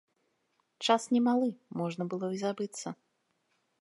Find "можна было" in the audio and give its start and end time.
1.81-2.25